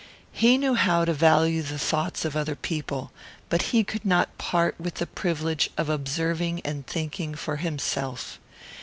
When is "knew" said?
0.57-0.73